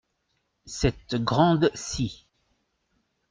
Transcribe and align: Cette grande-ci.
Cette 0.65 1.13
grande-ci. 1.13 2.25